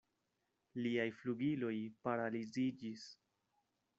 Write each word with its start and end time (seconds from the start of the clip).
Liaj 0.85 1.05
flugiloj 1.17 1.75
paraliziĝis. 2.07 3.07